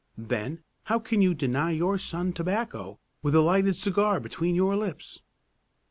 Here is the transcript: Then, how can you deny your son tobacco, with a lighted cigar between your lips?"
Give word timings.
Then, 0.17 0.63
how 0.85 0.97
can 0.97 1.21
you 1.21 1.35
deny 1.35 1.69
your 1.69 1.99
son 1.99 2.33
tobacco, 2.33 2.99
with 3.21 3.35
a 3.35 3.39
lighted 3.41 3.75
cigar 3.75 4.19
between 4.19 4.55
your 4.55 4.75
lips?" 4.75 5.21